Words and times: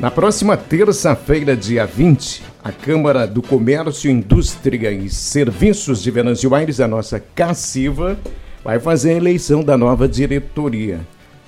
Na 0.00 0.12
próxima 0.12 0.56
terça-feira, 0.56 1.56
dia 1.56 1.84
20, 1.84 2.44
a 2.62 2.70
Câmara 2.70 3.26
do 3.26 3.42
Comércio, 3.42 4.08
Indústria 4.08 4.92
e 4.92 5.10
Serviços 5.10 6.00
de 6.00 6.08
Venâncio 6.12 6.54
Aires, 6.54 6.78
a 6.78 6.86
nossa 6.86 7.18
Cassiva, 7.18 8.16
vai 8.62 8.78
fazer 8.78 9.10
a 9.10 9.16
eleição 9.16 9.60
da 9.60 9.76
nova 9.76 10.06
diretoria. 10.06 11.00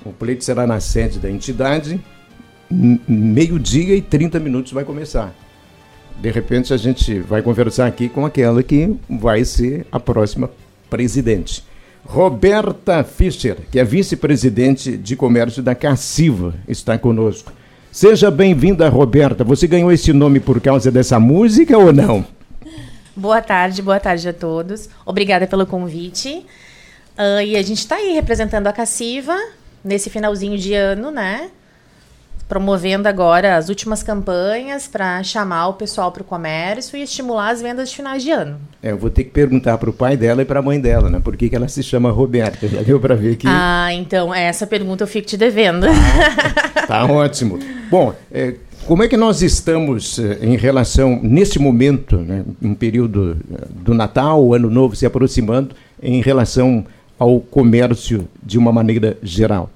O 0.05 0.13
pleito 0.13 0.43
será 0.43 0.67
na 0.67 0.81
sede 0.81 1.21
da 1.21 1.31
entidade, 1.31 2.01
meio-dia 2.69 3.95
e 3.95 4.03
30 4.03 4.41
minutos 4.41 4.73
vai 4.73 4.85
começar. 4.85 5.33
De 6.21 6.29
repente 6.33 6.75
a 6.75 6.77
gente 6.77 7.21
vai 7.21 7.43
conversar 7.43 7.87
aqui 7.87 8.09
com 8.09 8.27
aquela 8.27 8.65
que 8.65 8.97
vai 9.09 9.45
ser 9.45 9.87
a 9.93 10.01
próxima 10.01 10.51
presidente. 10.91 11.63
Roberta 12.05 13.05
Fischer, 13.05 13.59
que 13.71 13.79
é 13.79 13.85
vice-presidente 13.85 14.97
de 14.97 15.15
comércio 15.15 15.63
da 15.63 15.77
Cassiva, 15.77 16.53
está 16.67 16.99
conosco. 16.99 17.60
Seja 17.93 18.31
bem-vinda, 18.31 18.89
Roberta. 18.89 19.43
Você 19.43 19.67
ganhou 19.67 19.91
esse 19.91 20.13
nome 20.13 20.39
por 20.39 20.61
causa 20.61 20.93
dessa 20.93 21.19
música 21.19 21.77
ou 21.77 21.93
não? 21.93 22.25
Boa 23.17 23.43
tarde, 23.43 23.83
boa 23.83 23.99
tarde 23.99 24.29
a 24.29 24.33
todos. 24.33 24.89
Obrigada 25.05 25.45
pelo 25.49 25.67
convite. 25.67 26.47
Uh, 27.19 27.43
e 27.45 27.57
a 27.57 27.63
gente 27.63 27.79
está 27.79 27.97
aí 27.97 28.13
representando 28.13 28.69
a 28.69 28.73
Cassiva 28.73 29.37
nesse 29.83 30.09
finalzinho 30.09 30.57
de 30.57 30.73
ano, 30.73 31.11
né? 31.11 31.51
promovendo 32.51 33.07
agora 33.07 33.57
as 33.57 33.69
últimas 33.69 34.03
campanhas 34.03 34.89
para 34.89 35.23
chamar 35.23 35.69
o 35.69 35.75
pessoal 35.75 36.11
para 36.11 36.23
o 36.23 36.25
comércio 36.25 36.99
e 36.99 37.03
estimular 37.03 37.51
as 37.51 37.63
vendas 37.63 37.91
de 37.91 37.95
finais 37.95 38.25
de 38.25 38.33
ano. 38.33 38.59
É, 38.83 38.91
eu 38.91 38.99
vou 38.99 39.09
ter 39.09 39.23
que 39.23 39.31
perguntar 39.31 39.79
para 39.79 39.89
o 39.89 39.93
pai 39.93 40.17
dela 40.17 40.43
e 40.43 40.45
para 40.45 40.59
a 40.59 40.63
mãe 40.63 40.81
dela, 40.81 41.09
né? 41.09 41.21
Por 41.23 41.37
que, 41.37 41.49
que 41.49 41.55
ela 41.55 41.69
se 41.69 41.81
chama 41.81 42.11
Roberta? 42.11 42.67
Já 42.67 42.83
deu 42.83 42.99
para 42.99 43.15
ver 43.15 43.37
que. 43.37 43.47
Ah, 43.49 43.91
então, 43.93 44.35
essa 44.35 44.67
pergunta 44.67 45.05
eu 45.05 45.07
fico 45.07 45.29
te 45.29 45.37
devendo. 45.37 45.87
Tá, 46.75 46.87
tá 46.91 47.05
ótimo. 47.05 47.57
Bom, 47.91 48.15
é, 48.31 48.55
como 48.87 49.03
é 49.03 49.09
que 49.09 49.17
nós 49.17 49.43
estamos 49.43 50.19
eh, 50.19 50.39
em 50.43 50.57
relação, 50.57 51.19
nesse 51.23 51.59
momento, 51.59 52.17
né, 52.19 52.45
um 52.63 52.73
período 52.73 53.37
eh, 53.53 53.67
do 53.69 53.93
Natal, 53.93 54.45
o 54.45 54.55
Ano 54.55 54.71
Novo 54.71 54.95
se 54.95 55.05
aproximando, 55.05 55.75
em 56.01 56.23
relação 56.23 56.87
ao 57.19 57.41
comércio 57.41 58.29
de 58.43 58.59
uma 58.59 58.73
maneira 58.73 59.19
geral? 59.23 59.69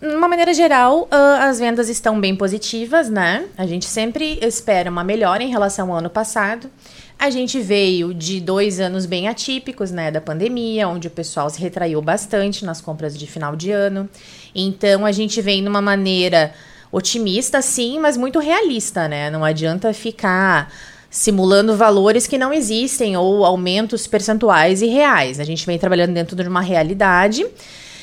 De 0.00 0.08
uma 0.08 0.26
maneira 0.26 0.54
geral, 0.54 1.02
uh, 1.02 1.42
as 1.42 1.58
vendas 1.58 1.88
estão 1.88 2.20
bem 2.20 2.34
positivas, 2.34 3.10
né? 3.10 3.44
A 3.58 3.66
gente 3.66 3.84
sempre 3.84 4.38
espera 4.40 4.90
uma 4.90 5.04
melhora 5.04 5.42
em 5.42 5.50
relação 5.50 5.90
ao 5.90 5.98
ano 5.98 6.08
passado. 6.08 6.70
A 7.18 7.30
gente 7.30 7.60
veio 7.60 8.14
de 8.14 8.40
dois 8.40 8.80
anos 8.80 9.04
bem 9.04 9.28
atípicos, 9.28 9.90
né, 9.90 10.10
da 10.10 10.20
pandemia, 10.20 10.88
onde 10.88 11.08
o 11.08 11.10
pessoal 11.10 11.50
se 11.50 11.60
retraiu 11.60 12.00
bastante 12.00 12.64
nas 12.64 12.80
compras 12.80 13.18
de 13.18 13.26
final 13.26 13.56
de 13.56 13.70
ano. 13.70 14.08
Então, 14.54 15.04
a 15.04 15.12
gente 15.12 15.42
vem 15.42 15.60
numa 15.60 15.82
maneira 15.82 16.54
otimista, 16.90 17.60
sim, 17.62 17.98
mas 17.98 18.16
muito 18.16 18.38
realista, 18.38 19.08
né? 19.08 19.30
Não 19.30 19.44
adianta 19.44 19.92
ficar 19.92 20.72
simulando 21.10 21.76
valores 21.76 22.26
que 22.26 22.36
não 22.36 22.52
existem 22.52 23.16
ou 23.16 23.44
aumentos 23.44 24.06
percentuais 24.06 24.82
e 24.82 24.86
reais. 24.86 25.40
A 25.40 25.44
gente 25.44 25.64
vem 25.64 25.78
trabalhando 25.78 26.12
dentro 26.12 26.36
de 26.36 26.48
uma 26.48 26.60
realidade 26.60 27.46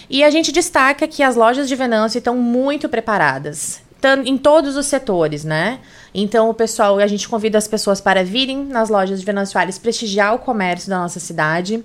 e 0.10 0.24
a 0.24 0.30
gente 0.30 0.52
destaca 0.52 1.08
que 1.08 1.24
as 1.24 1.36
lojas 1.36 1.68
de 1.68 1.76
Venâncio 1.76 2.18
estão 2.18 2.38
muito 2.38 2.88
preparadas, 2.90 3.82
em 4.24 4.38
todos 4.38 4.76
os 4.76 4.86
setores, 4.86 5.44
né? 5.44 5.80
Então, 6.14 6.50
o 6.50 6.54
pessoal, 6.54 7.00
a 7.00 7.08
gente 7.08 7.28
convida 7.28 7.58
as 7.58 7.68
pessoas 7.68 8.00
para 8.00 8.24
virem 8.24 8.64
nas 8.66 8.90
lojas 8.90 9.20
de 9.20 9.26
Venâncio 9.26 9.58
Aires 9.60 9.80
prestigiar 9.80 10.36
o 10.36 10.40
comércio 10.40 10.90
da 10.90 11.00
nossa 11.00 11.20
cidade. 11.20 11.84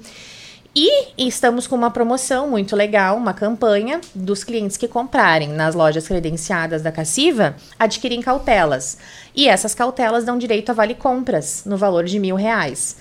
E 0.75 1.09
estamos 1.19 1.67
com 1.67 1.75
uma 1.75 1.91
promoção 1.91 2.49
muito 2.49 2.77
legal, 2.77 3.17
uma 3.17 3.35
campanha 3.35 4.01
dos 4.15 4.45
clientes 4.45 4.77
que 4.77 4.87
comprarem 4.87 5.49
nas 5.49 5.75
lojas 5.75 6.07
credenciadas 6.07 6.81
da 6.81 6.93
Cassiva, 6.93 7.57
adquirem 7.77 8.23
cautelas. 8.23 8.97
E 9.35 9.49
essas 9.49 9.75
cautelas 9.75 10.25
dão 10.25 10.39
direito 10.39 10.71
a 10.71 10.73
vale 10.73 10.95
compras 10.95 11.65
no 11.67 11.77
valor 11.77 12.05
de 12.05 12.21
mil 12.21 12.37
reais. 12.37 12.99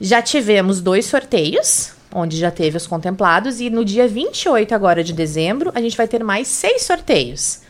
Já 0.00 0.22
tivemos 0.22 0.80
dois 0.80 1.04
sorteios, 1.04 1.92
onde 2.10 2.38
já 2.38 2.50
teve 2.50 2.78
os 2.78 2.86
contemplados, 2.86 3.60
e 3.60 3.68
no 3.68 3.84
dia 3.84 4.08
28 4.08 4.74
agora 4.74 5.04
de 5.04 5.12
dezembro, 5.12 5.70
a 5.74 5.80
gente 5.82 5.98
vai 5.98 6.08
ter 6.08 6.24
mais 6.24 6.48
seis 6.48 6.84
sorteios. 6.84 7.60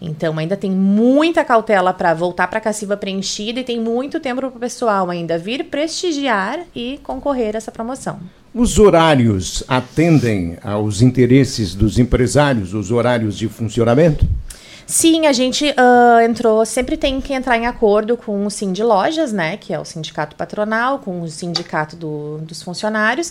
Então 0.00 0.36
ainda 0.36 0.56
tem 0.56 0.70
muita 0.70 1.44
cautela 1.44 1.94
para 1.94 2.12
voltar 2.12 2.48
para 2.48 2.58
a 2.58 2.60
cassiva 2.60 2.96
preenchida 2.96 3.60
e 3.60 3.64
tem 3.64 3.80
muito 3.80 4.18
tempo 4.18 4.40
para 4.40 4.48
o 4.48 4.52
pessoal 4.52 5.08
ainda 5.10 5.38
vir 5.38 5.64
prestigiar 5.66 6.58
e 6.74 6.98
concorrer 7.04 7.54
a 7.54 7.58
essa 7.58 7.70
promoção. 7.70 8.18
Os 8.58 8.78
horários 8.78 9.62
atendem 9.68 10.56
aos 10.64 11.02
interesses 11.02 11.74
dos 11.74 11.98
empresários, 11.98 12.72
os 12.72 12.90
horários 12.90 13.36
de 13.36 13.50
funcionamento? 13.50 14.26
Sim, 14.86 15.26
a 15.26 15.32
gente 15.34 15.66
uh, 15.66 16.20
entrou, 16.26 16.64
sempre 16.64 16.96
tem 16.96 17.20
que 17.20 17.34
entrar 17.34 17.58
em 17.58 17.66
acordo 17.66 18.16
com 18.16 18.46
o 18.46 18.50
Sim 18.50 18.72
de 18.72 18.82
Lojas, 18.82 19.30
né, 19.30 19.58
que 19.58 19.74
é 19.74 19.78
o 19.78 19.84
sindicato 19.84 20.34
patronal, 20.36 21.00
com 21.00 21.20
o 21.20 21.28
sindicato 21.28 21.96
do, 21.96 22.38
dos 22.38 22.62
funcionários. 22.62 23.30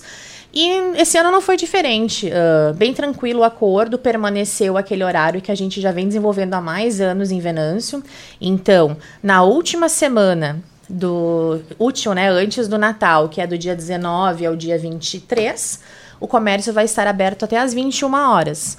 E 0.54 0.70
esse 0.96 1.18
ano 1.18 1.32
não 1.32 1.42
foi 1.42 1.58
diferente. 1.58 2.28
Uh, 2.28 2.76
bem 2.76 2.94
tranquilo 2.94 3.40
o 3.40 3.44
acordo, 3.44 3.98
permaneceu 3.98 4.78
aquele 4.78 5.04
horário 5.04 5.42
que 5.42 5.52
a 5.52 5.56
gente 5.56 5.82
já 5.82 5.92
vem 5.92 6.06
desenvolvendo 6.06 6.54
há 6.54 6.62
mais 6.62 7.02
anos 7.02 7.32
em 7.32 7.40
Venâncio. 7.40 8.04
Então, 8.40 8.96
na 9.24 9.42
última 9.42 9.90
semana 9.90 10.62
do 10.90 11.60
útil, 11.80 12.14
né, 12.14 12.30
antes 12.30 12.68
do 12.68 12.78
Natal, 12.78 13.30
que 13.30 13.42
é 13.42 13.48
do 13.48 13.58
dia 13.58 13.76
19 13.76 14.46
ao 14.46 14.56
dia 14.56 14.78
23, 14.78 15.80
o 16.20 16.28
comércio 16.28 16.72
vai 16.72 16.86
estar 16.86 17.08
aberto 17.08 17.44
até 17.46 17.58
às 17.58 17.74
21 17.74 18.14
horas. 18.14 18.78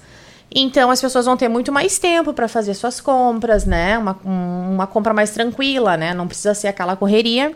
Então 0.54 0.90
as 0.90 1.00
pessoas 1.00 1.26
vão 1.26 1.36
ter 1.36 1.48
muito 1.48 1.72
mais 1.72 1.98
tempo 1.98 2.32
para 2.32 2.48
fazer 2.48 2.74
suas 2.74 3.00
compras, 3.00 3.64
né? 3.64 3.98
Uma, 3.98 4.16
uma 4.24 4.86
compra 4.86 5.12
mais 5.12 5.30
tranquila, 5.30 5.96
né? 5.96 6.14
Não 6.14 6.26
precisa 6.26 6.54
ser 6.54 6.68
aquela 6.68 6.96
correria. 6.96 7.52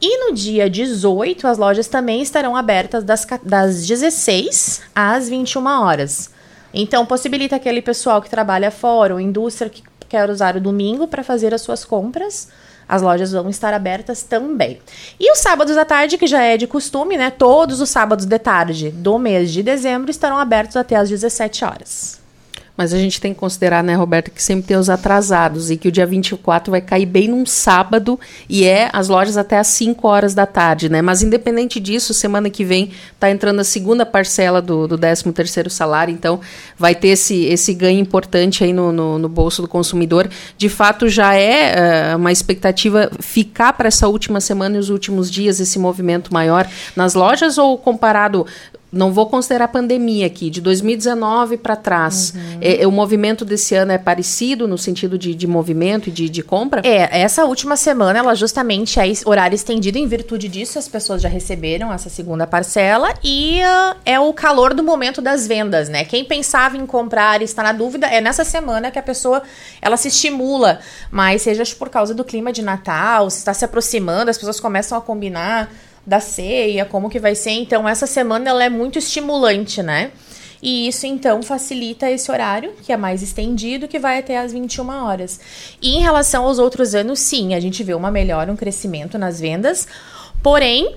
E 0.00 0.26
no 0.26 0.34
dia 0.34 0.68
18, 0.68 1.46
as 1.46 1.56
lojas 1.56 1.88
também 1.88 2.20
estarão 2.20 2.54
abertas 2.54 3.02
das, 3.02 3.26
das 3.42 3.86
16 3.86 4.82
às 4.94 5.28
21 5.28 5.66
horas. 5.66 6.30
Então, 6.74 7.06
possibilita 7.06 7.56
aquele 7.56 7.80
pessoal 7.80 8.20
que 8.20 8.28
trabalha 8.28 8.70
fora, 8.70 9.14
ou 9.14 9.20
indústria 9.20 9.70
que 9.70 9.82
quer 10.06 10.28
usar 10.28 10.56
o 10.56 10.60
domingo 10.60 11.08
para 11.08 11.24
fazer 11.24 11.54
as 11.54 11.62
suas 11.62 11.84
compras. 11.84 12.48
As 12.88 13.02
lojas 13.02 13.32
vão 13.32 13.48
estar 13.48 13.74
abertas 13.74 14.22
também. 14.22 14.78
E 15.18 15.32
os 15.32 15.38
sábados 15.38 15.76
à 15.76 15.84
tarde, 15.84 16.18
que 16.18 16.26
já 16.26 16.42
é 16.42 16.56
de 16.56 16.66
costume, 16.66 17.16
né? 17.16 17.30
Todos 17.30 17.80
os 17.80 17.90
sábados 17.90 18.24
de 18.24 18.38
tarde 18.38 18.90
do 18.90 19.18
mês 19.18 19.52
de 19.52 19.62
dezembro 19.62 20.10
estarão 20.10 20.38
abertos 20.38 20.76
até 20.76 20.96
às 20.96 21.08
17 21.08 21.64
horas. 21.64 22.25
Mas 22.76 22.92
a 22.92 22.98
gente 22.98 23.20
tem 23.20 23.32
que 23.32 23.40
considerar, 23.40 23.82
né, 23.82 23.94
Roberta, 23.94 24.30
que 24.30 24.42
sempre 24.42 24.66
tem 24.66 24.76
os 24.76 24.90
atrasados 24.90 25.70
e 25.70 25.76
que 25.76 25.88
o 25.88 25.92
dia 25.92 26.04
24 26.04 26.70
vai 26.70 26.80
cair 26.80 27.06
bem 27.06 27.28
num 27.28 27.46
sábado 27.46 28.18
e 28.48 28.64
é 28.64 28.90
as 28.92 29.08
lojas 29.08 29.36
até 29.36 29.58
às 29.58 29.68
5 29.68 30.06
horas 30.06 30.34
da 30.34 30.44
tarde, 30.44 30.88
né? 30.88 31.00
Mas 31.00 31.22
independente 31.22 31.80
disso, 31.80 32.12
semana 32.12 32.50
que 32.50 32.64
vem 32.64 32.90
está 33.12 33.30
entrando 33.30 33.60
a 33.60 33.64
segunda 33.64 34.04
parcela 34.04 34.60
do, 34.60 34.86
do 34.86 34.98
13 34.98 35.32
terceiro 35.32 35.70
salário, 35.70 36.12
então 36.12 36.40
vai 36.78 36.94
ter 36.94 37.08
esse, 37.08 37.44
esse 37.44 37.72
ganho 37.72 37.98
importante 37.98 38.62
aí 38.62 38.72
no, 38.72 38.92
no, 38.92 39.18
no 39.18 39.28
bolso 39.28 39.62
do 39.62 39.68
consumidor. 39.68 40.28
De 40.56 40.68
fato, 40.68 41.08
já 41.08 41.34
é 41.34 42.14
uh, 42.14 42.16
uma 42.16 42.32
expectativa 42.32 43.10
ficar 43.20 43.72
para 43.72 43.88
essa 43.88 44.08
última 44.08 44.40
semana 44.40 44.76
e 44.76 44.78
os 44.78 44.90
últimos 44.90 45.30
dias 45.30 45.60
esse 45.60 45.78
movimento 45.78 46.32
maior 46.32 46.68
nas 46.94 47.14
lojas 47.14 47.58
ou 47.58 47.78
comparado 47.78 48.46
não 48.96 49.12
vou 49.12 49.26
considerar 49.26 49.66
a 49.66 49.68
pandemia 49.68 50.26
aqui, 50.26 50.50
de 50.50 50.60
2019 50.60 51.56
para 51.58 51.76
trás, 51.76 52.32
uhum. 52.34 52.58
é, 52.60 52.82
é, 52.82 52.86
o 52.86 52.92
movimento 52.92 53.44
desse 53.44 53.74
ano 53.74 53.92
é 53.92 53.98
parecido 53.98 54.66
no 54.66 54.78
sentido 54.78 55.18
de, 55.18 55.34
de 55.34 55.46
movimento 55.46 56.08
e 56.08 56.12
de, 56.12 56.28
de 56.28 56.42
compra? 56.42 56.82
É, 56.84 57.20
essa 57.20 57.44
última 57.44 57.76
semana, 57.76 58.18
ela 58.18 58.34
justamente 58.34 58.98
é 58.98 59.04
horário 59.24 59.54
estendido, 59.54 59.98
em 59.98 60.06
virtude 60.06 60.48
disso, 60.48 60.78
as 60.78 60.88
pessoas 60.88 61.22
já 61.22 61.28
receberam 61.28 61.92
essa 61.92 62.08
segunda 62.08 62.46
parcela 62.46 63.12
e 63.22 63.60
uh, 63.60 63.96
é 64.04 64.18
o 64.18 64.32
calor 64.32 64.74
do 64.74 64.82
momento 64.82 65.20
das 65.20 65.46
vendas, 65.46 65.88
né? 65.88 66.04
Quem 66.04 66.24
pensava 66.24 66.76
em 66.76 66.86
comprar 66.86 67.40
e 67.42 67.44
está 67.44 67.62
na 67.62 67.72
dúvida, 67.72 68.06
é 68.06 68.20
nessa 68.20 68.44
semana 68.44 68.90
que 68.90 68.98
a 68.98 69.02
pessoa 69.02 69.42
ela 69.80 69.96
se 69.96 70.08
estimula, 70.08 70.80
mas 71.10 71.42
seja 71.42 71.62
por 71.78 71.88
causa 71.88 72.14
do 72.14 72.24
clima 72.24 72.52
de 72.52 72.62
Natal, 72.62 73.28
se 73.30 73.38
está 73.38 73.52
se 73.52 73.64
aproximando, 73.64 74.30
as 74.30 74.38
pessoas 74.38 74.60
começam 74.60 74.96
a 74.96 75.00
combinar 75.00 75.70
da 76.06 76.20
ceia, 76.20 76.84
como 76.84 77.10
que 77.10 77.18
vai 77.18 77.34
ser. 77.34 77.50
Então, 77.50 77.88
essa 77.88 78.06
semana 78.06 78.48
ela 78.48 78.64
é 78.64 78.68
muito 78.68 78.98
estimulante, 78.98 79.82
né? 79.82 80.12
E 80.62 80.88
isso 80.88 81.06
então 81.06 81.42
facilita 81.42 82.10
esse 82.10 82.30
horário, 82.30 82.72
que 82.82 82.92
é 82.92 82.96
mais 82.96 83.22
estendido, 83.22 83.88
que 83.88 83.98
vai 83.98 84.18
até 84.18 84.38
às 84.38 84.52
21 84.52 84.88
horas. 85.04 85.38
E 85.82 85.96
em 85.96 86.00
relação 86.00 86.44
aos 86.44 86.58
outros 86.58 86.94
anos, 86.94 87.18
sim, 87.18 87.54
a 87.54 87.60
gente 87.60 87.82
vê 87.84 87.94
uma 87.94 88.10
melhora, 88.10 88.50
um 88.50 88.56
crescimento 88.56 89.18
nas 89.18 89.38
vendas. 89.38 89.86
Porém, 90.42 90.96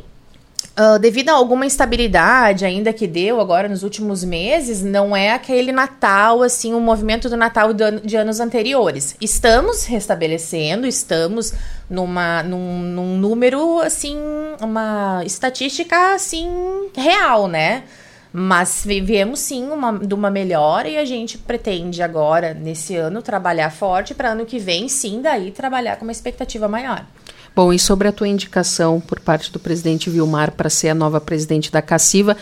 Uh, 0.80 0.98
devido 0.98 1.28
a 1.28 1.34
alguma 1.34 1.66
instabilidade 1.66 2.64
ainda 2.64 2.94
que 2.94 3.06
deu 3.06 3.42
agora 3.42 3.68
nos 3.68 3.84
últimos 3.84 4.24
meses, 4.24 4.82
não 4.82 5.14
é 5.14 5.34
aquele 5.34 5.74
Natal, 5.74 6.42
assim, 6.42 6.74
o 6.74 6.78
um 6.78 6.80
movimento 6.80 7.30
do 7.30 7.36
Natal 7.36 7.74
de 7.74 8.16
anos 8.16 8.40
anteriores. 8.40 9.14
Estamos 9.20 9.84
restabelecendo, 9.84 10.88
estamos 10.88 11.54
numa, 11.90 12.42
num, 12.44 12.80
num 12.80 13.18
número, 13.18 13.80
assim, 13.80 14.18
uma 14.62 15.22
estatística, 15.26 16.14
assim, 16.14 16.48
real, 16.96 17.50
né? 17.50 17.84
Mas 18.32 18.86
viemos 18.86 19.40
sim 19.40 19.70
uma, 19.70 20.00
de 20.00 20.14
uma 20.14 20.30
melhora 20.32 20.88
e 20.88 20.98
a 20.98 21.04
gente 21.04 21.38
pretende 21.38 22.02
agora, 22.02 22.54
nesse 22.54 22.96
ano, 22.96 23.22
trabalhar 23.22 23.70
forte 23.70 24.14
para 24.14 24.30
ano 24.30 24.46
que 24.46 24.60
vem, 24.60 24.88
sim, 24.88 25.22
daí 25.22 25.52
trabalhar 25.52 25.98
com 25.98 26.06
uma 26.06 26.12
expectativa 26.14 26.70
maior. 26.70 27.06
Bom, 27.60 27.74
e 27.74 27.78
sobre 27.78 28.08
a 28.08 28.12
tua 28.14 28.30
indicação 28.30 29.02
por 29.02 29.20
parte 29.20 29.52
do 29.52 29.60
presidente 29.60 30.10
Vilmar 30.10 30.54
para 30.54 30.70
ser 30.70 30.88
a 30.88 30.96
nova 30.96 31.20
presidente 31.20 31.70
da 31.70 31.82
Cassiva, 31.82 32.38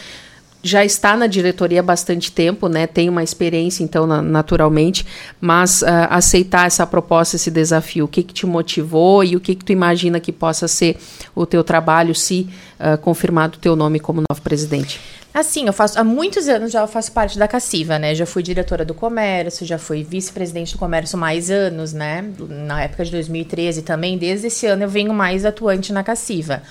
já 0.64 0.84
está 0.84 1.16
na 1.16 1.28
diretoria 1.28 1.80
há 1.80 1.84
bastante 1.84 2.32
tempo, 2.32 2.68
né? 2.68 2.88
Tem 2.88 3.10
uma 3.10 3.24
experiência, 3.24 3.84
então, 3.84 4.08
na, 4.08 4.22
naturalmente, 4.22 5.06
mas 5.40 5.82
uh, 5.82 5.86
aceitar 6.10 6.68
essa 6.68 6.86
proposta, 6.86 7.36
esse 7.36 7.52
desafio, 7.52 8.06
o 8.06 8.08
que, 8.08 8.24
que 8.24 8.34
te 8.34 8.46
motivou 8.46 9.24
e 9.24 9.36
o 9.36 9.40
que, 9.40 9.56
que 9.56 9.64
tu 9.64 9.72
imagina 9.72 10.20
que 10.20 10.32
possa 10.32 10.68
ser 10.68 10.98
o 11.36 11.46
teu 11.46 11.64
trabalho 11.64 12.14
se 12.14 12.50
uh, 12.80 12.98
confirmado 12.98 13.58
o 13.58 13.60
teu 13.60 13.76
nome 13.76 14.00
como 14.00 14.24
novo 14.30 14.42
presidente? 14.42 15.00
Assim, 15.34 15.68
eu 15.68 15.74
faço 15.74 16.00
há 16.00 16.04
muitos 16.04 16.48
anos 16.48 16.72
já 16.72 16.88
faço 16.88 17.12
parte 17.12 17.38
da 17.38 17.48
Cassiva, 17.48 18.00
né? 18.00 18.16
Já 18.16 18.26
fui 18.26 18.42
diretora 18.42 18.84
do 18.84 18.96
comércio, 18.96 19.68
já 19.68 19.78
fui 19.78 20.04
vice-presidente 20.04 20.74
do 20.74 20.80
comércio 20.80 21.16
mais 21.16 21.52
anos, 21.52 21.94
né? 21.94 22.26
Na 22.40 22.82
época 22.82 23.06
de 23.06 23.12
2013 23.12 23.84
também, 23.84 24.18
desde 24.18 24.48
esse 24.48 24.66
ano 24.66 24.84
eu 24.84 24.90
venho 24.90 25.14
mais 25.14 25.46
atuante 25.46 25.94
na 25.94 26.04
Cassiva. 26.04 26.64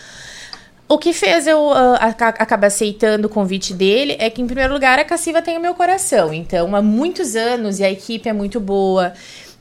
O 0.88 0.98
que 0.98 1.12
fez 1.12 1.48
eu 1.48 1.58
uh, 1.70 1.96
acabar 2.00 2.68
aceitando 2.68 3.26
o 3.26 3.30
convite 3.30 3.74
dele 3.74 4.16
é 4.20 4.30
que, 4.30 4.40
em 4.40 4.46
primeiro 4.46 4.72
lugar, 4.72 5.00
a 5.00 5.04
Cassiva 5.04 5.42
tem 5.42 5.58
o 5.58 5.60
meu 5.60 5.74
coração. 5.74 6.32
Então, 6.32 6.76
há 6.76 6.82
muitos 6.82 7.34
anos 7.34 7.80
e 7.80 7.84
a 7.84 7.90
equipe 7.90 8.28
é 8.28 8.32
muito 8.32 8.60
boa. 8.60 9.12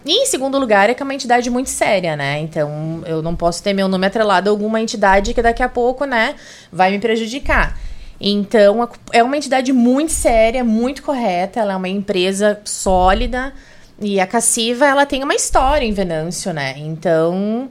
E, 0.06 0.12
em 0.12 0.26
segundo 0.28 0.60
lugar, 0.60 0.88
é 0.88 0.94
que 0.94 1.02
é 1.02 1.04
uma 1.04 1.16
entidade 1.16 1.50
muito 1.50 1.72
séria, 1.72 2.16
né? 2.16 2.40
Então, 2.40 3.02
eu 3.08 3.24
não 3.24 3.36
posso 3.36 3.64
ter 3.64 3.74
meu 3.74 3.88
nome 3.88 4.06
atrelado 4.06 4.50
a 4.50 4.54
alguma 4.54 4.80
entidade 4.80 5.34
que 5.34 5.42
daqui 5.42 5.64
a 5.64 5.70
pouco, 5.70 6.06
né, 6.06 6.36
vai 6.72 6.92
me 6.92 7.00
prejudicar. 7.00 7.76
Então, 8.22 8.88
é 9.12 9.24
uma 9.24 9.36
entidade 9.36 9.74
muito 9.74 10.12
séria, 10.12 10.64
muito 10.64 11.02
correta. 11.02 11.60
Ela 11.60 11.74
é 11.74 11.76
uma 11.76 11.90
empresa 11.90 12.62
sólida. 12.64 13.52
E 14.00 14.20
a 14.20 14.28
Cassiva, 14.28 14.86
ela 14.86 15.08
tem 15.08 15.24
uma 15.24 15.34
história 15.34 15.86
em 15.86 15.92
Venâncio, 15.92 16.54
né? 16.54 16.76
Então 16.78 17.70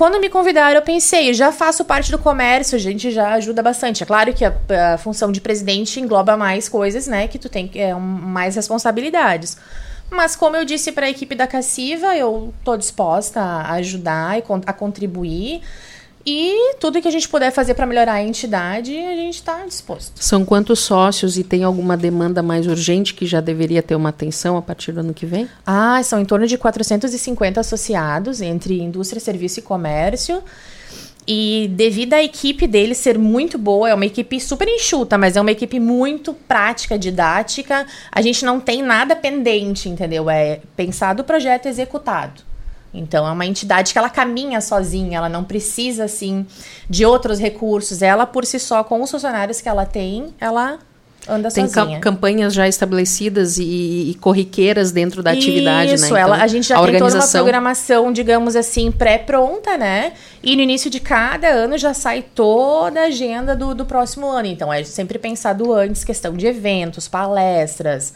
quando 0.00 0.18
me 0.18 0.30
convidaram, 0.30 0.76
eu 0.76 0.82
pensei, 0.82 1.34
já 1.34 1.52
faço 1.52 1.84
parte 1.84 2.10
do 2.10 2.18
comércio, 2.18 2.74
a 2.74 2.78
gente 2.78 3.10
já 3.10 3.34
ajuda 3.34 3.62
bastante. 3.62 4.02
É 4.02 4.06
claro 4.06 4.32
que 4.32 4.46
a, 4.46 4.54
a 4.94 4.96
função 4.96 5.30
de 5.30 5.42
presidente 5.42 6.00
engloba 6.00 6.38
mais 6.38 6.70
coisas, 6.70 7.06
né? 7.06 7.28
Que 7.28 7.38
tu 7.38 7.50
tem 7.50 7.70
é, 7.74 7.94
um, 7.94 8.00
mais 8.00 8.56
responsabilidades. 8.56 9.58
Mas 10.10 10.34
como 10.34 10.56
eu 10.56 10.64
disse 10.64 10.90
para 10.90 11.04
a 11.04 11.10
equipe 11.10 11.34
da 11.34 11.46
Cassiva, 11.46 12.16
eu 12.16 12.54
tô 12.64 12.78
disposta 12.78 13.42
a 13.42 13.72
ajudar 13.72 14.38
e 14.38 14.44
a 14.64 14.72
contribuir. 14.72 15.60
E 16.24 16.74
tudo 16.78 17.00
que 17.00 17.08
a 17.08 17.10
gente 17.10 17.28
puder 17.28 17.50
fazer 17.50 17.74
para 17.74 17.86
melhorar 17.86 18.14
a 18.14 18.22
entidade, 18.22 18.94
a 18.96 19.16
gente 19.16 19.36
está 19.36 19.64
disposto. 19.64 20.22
São 20.22 20.44
quantos 20.44 20.80
sócios 20.80 21.38
e 21.38 21.44
tem 21.44 21.64
alguma 21.64 21.96
demanda 21.96 22.42
mais 22.42 22.66
urgente 22.66 23.14
que 23.14 23.26
já 23.26 23.40
deveria 23.40 23.82
ter 23.82 23.94
uma 23.94 24.10
atenção 24.10 24.56
a 24.56 24.62
partir 24.62 24.92
do 24.92 25.00
ano 25.00 25.14
que 25.14 25.24
vem? 25.24 25.48
Ah, 25.66 26.02
são 26.02 26.20
em 26.20 26.24
torno 26.24 26.46
de 26.46 26.58
450 26.58 27.60
associados 27.60 28.42
entre 28.42 28.80
indústria, 28.80 29.20
serviço 29.20 29.60
e 29.60 29.62
comércio. 29.62 30.42
E 31.26 31.70
devido 31.74 32.14
à 32.14 32.22
equipe 32.22 32.66
dele 32.66 32.94
ser 32.94 33.18
muito 33.18 33.56
boa, 33.56 33.88
é 33.88 33.94
uma 33.94 34.06
equipe 34.06 34.40
super 34.40 34.66
enxuta, 34.68 35.16
mas 35.16 35.36
é 35.36 35.40
uma 35.40 35.52
equipe 35.52 35.78
muito 35.78 36.34
prática, 36.34 36.98
didática. 36.98 37.86
A 38.10 38.20
gente 38.20 38.44
não 38.44 38.58
tem 38.58 38.82
nada 38.82 39.14
pendente, 39.14 39.88
entendeu? 39.88 40.28
É 40.28 40.60
pensado 40.76 41.22
o 41.22 41.24
projeto 41.24 41.66
executado. 41.66 42.49
Então 42.92 43.26
é 43.26 43.30
uma 43.30 43.46
entidade 43.46 43.92
que 43.92 43.98
ela 43.98 44.10
caminha 44.10 44.60
sozinha, 44.60 45.18
ela 45.18 45.28
não 45.28 45.44
precisa 45.44 46.04
assim 46.04 46.46
de 46.88 47.04
outros 47.04 47.38
recursos. 47.38 48.02
Ela 48.02 48.26
por 48.26 48.44
si 48.44 48.58
só 48.58 48.82
com 48.82 49.00
os 49.02 49.10
funcionários 49.10 49.60
que 49.60 49.68
ela 49.68 49.86
tem, 49.86 50.34
ela 50.40 50.78
anda 51.28 51.50
tem 51.50 51.68
sozinha. 51.68 51.86
Tem 51.86 52.00
campanhas 52.00 52.52
já 52.52 52.66
estabelecidas 52.66 53.58
e, 53.58 54.10
e, 54.10 54.14
corriqueiras 54.20 54.90
dentro 54.90 55.22
da 55.22 55.30
atividade, 55.30 55.88
Né? 55.88 55.94
Isso, 55.94 56.02
né? 56.04 56.08
Então, 56.08 56.18
ela, 56.18 56.42
a 56.42 56.46
gente 56.46 56.68
já 56.68 56.76
a 56.76 56.78
tem 56.78 56.86
organização... 56.86 57.20
toda 57.20 57.36
uma 57.36 57.44
programação, 57.44 58.12
digamos 58.12 58.56
assim, 58.56 58.90
pré-pronta, 58.90 59.76
né? 59.76 60.12
E 60.42 60.56
no 60.56 60.62
início 60.62 60.90
de 60.90 60.98
cada 61.00 61.48
ano 61.48 61.76
já 61.78 61.94
sai 61.94 62.22
toda 62.34 63.00
a 63.00 63.04
agenda 63.04 63.54
do, 63.54 63.74
do 63.74 63.84
próximo 63.84 64.26
ano. 64.28 64.48
Então 64.48 64.72
é 64.72 64.82
sempre 64.84 65.18
pensado 65.18 65.72
antes, 65.72 66.02
questão 66.04 66.34
de 66.34 66.46
eventos, 66.46 67.06
palestras, 67.06 68.12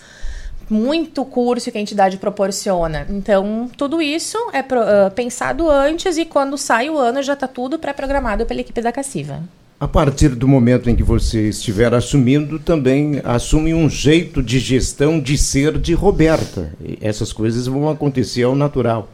muito 0.68 1.24
curso 1.24 1.70
que 1.70 1.78
a 1.78 1.80
entidade 1.80 2.16
proporciona. 2.16 3.06
Então, 3.10 3.70
tudo 3.76 4.00
isso 4.00 4.38
é 4.52 4.62
pro, 4.62 4.80
uh, 4.80 5.10
pensado 5.14 5.70
antes 5.70 6.16
e 6.16 6.24
quando 6.24 6.56
sai 6.56 6.88
o 6.90 6.98
ano 6.98 7.22
já 7.22 7.34
está 7.34 7.46
tudo 7.46 7.78
pré-programado 7.78 8.46
pela 8.46 8.60
equipe 8.60 8.80
da 8.80 8.92
Cassiva. 8.92 9.42
A 9.78 9.88
partir 9.88 10.30
do 10.30 10.48
momento 10.48 10.88
em 10.88 10.96
que 10.96 11.02
você 11.02 11.48
estiver 11.48 11.92
assumindo, 11.92 12.58
também 12.58 13.20
assume 13.24 13.74
um 13.74 13.90
jeito 13.90 14.42
de 14.42 14.58
gestão 14.58 15.20
de 15.20 15.36
ser 15.36 15.78
de 15.78 15.92
Roberta. 15.92 16.72
E 16.80 16.98
essas 17.00 17.32
coisas 17.32 17.66
vão 17.66 17.90
acontecer 17.90 18.44
ao 18.44 18.54
natural. 18.54 19.08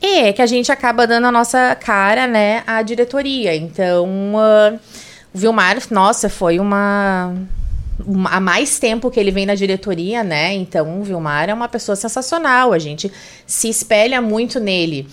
É, 0.00 0.32
que 0.32 0.42
a 0.42 0.46
gente 0.46 0.70
acaba 0.70 1.06
dando 1.06 1.26
a 1.26 1.32
nossa 1.32 1.74
cara, 1.74 2.26
né, 2.26 2.62
à 2.66 2.82
diretoria. 2.82 3.56
Então, 3.56 4.06
uh, 4.34 4.78
o 5.34 5.38
Vilmar, 5.38 5.78
nossa, 5.90 6.28
foi 6.28 6.60
uma 6.60 7.34
há 8.26 8.40
mais 8.40 8.78
tempo 8.78 9.10
que 9.10 9.18
ele 9.18 9.30
vem 9.30 9.46
na 9.46 9.54
diretoria, 9.54 10.22
né? 10.22 10.54
Então, 10.54 11.00
o 11.00 11.02
Vilmar 11.02 11.48
é 11.48 11.54
uma 11.54 11.68
pessoa 11.68 11.96
sensacional, 11.96 12.72
a 12.72 12.78
gente 12.78 13.10
se 13.46 13.68
espelha 13.68 14.20
muito 14.20 14.60
nele. 14.60 15.08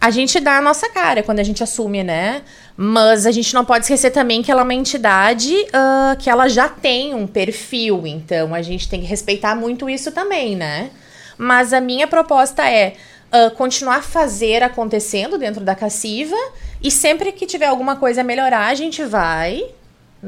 A 0.00 0.10
gente 0.10 0.38
dá 0.40 0.58
a 0.58 0.60
nossa 0.60 0.88
cara 0.90 1.22
quando 1.22 1.38
a 1.38 1.42
gente 1.42 1.62
assume, 1.62 2.04
né? 2.04 2.42
Mas 2.76 3.26
a 3.26 3.30
gente 3.30 3.54
não 3.54 3.64
pode 3.64 3.84
esquecer 3.84 4.10
também 4.10 4.42
que 4.42 4.50
ela 4.50 4.60
é 4.60 4.64
uma 4.64 4.74
entidade 4.74 5.54
uh, 5.54 6.16
que 6.18 6.28
ela 6.28 6.48
já 6.48 6.68
tem 6.68 7.14
um 7.14 7.26
perfil, 7.26 8.06
então 8.06 8.54
a 8.54 8.60
gente 8.60 8.88
tem 8.88 9.00
que 9.00 9.06
respeitar 9.06 9.54
muito 9.54 9.88
isso 9.88 10.12
também, 10.12 10.54
né? 10.54 10.90
Mas 11.38 11.72
a 11.72 11.80
minha 11.80 12.06
proposta 12.06 12.68
é 12.68 12.94
uh, 13.32 13.50
continuar 13.54 14.02
fazer 14.02 14.62
acontecendo 14.62 15.38
dentro 15.38 15.64
da 15.64 15.74
Cassiva 15.74 16.36
e 16.82 16.90
sempre 16.90 17.32
que 17.32 17.46
tiver 17.46 17.66
alguma 17.66 17.96
coisa 17.96 18.20
a 18.20 18.24
melhorar, 18.24 18.66
a 18.66 18.74
gente 18.74 19.02
vai 19.02 19.64